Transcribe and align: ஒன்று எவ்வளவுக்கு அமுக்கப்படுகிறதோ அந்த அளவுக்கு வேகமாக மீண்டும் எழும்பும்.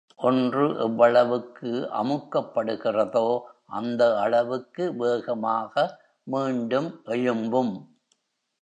ஒன்று 0.19 0.63
எவ்வளவுக்கு 0.77 1.71
அமுக்கப்படுகிறதோ 1.99 3.25
அந்த 3.67 4.19
அளவுக்கு 4.19 4.95
வேகமாக 4.95 5.73
மீண்டும் 6.27 6.89
எழும்பும். 7.07 7.73